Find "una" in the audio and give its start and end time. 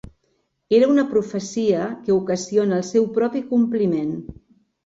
0.93-1.03